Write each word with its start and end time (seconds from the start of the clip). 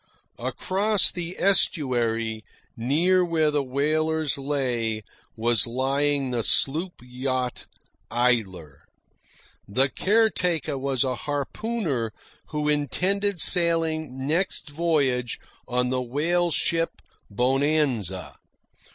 Across 0.39 1.11
the 1.11 1.35
estuary, 1.37 2.43
near 2.75 3.23
where 3.23 3.51
the 3.51 3.61
whalers 3.61 4.35
lay, 4.35 5.03
was 5.35 5.67
lying 5.67 6.31
the 6.31 6.41
sloop 6.41 6.93
yacht 7.03 7.67
Idler. 8.09 8.85
The 9.67 9.89
caretaker 9.89 10.75
was 10.75 11.03
a 11.03 11.13
harpooner 11.13 12.11
who 12.47 12.67
intended 12.67 13.39
sailing 13.39 14.25
next 14.25 14.69
voyage 14.71 15.39
on 15.67 15.89
the 15.89 16.01
whale 16.01 16.49
ship 16.49 17.03
Bonanza. 17.29 18.37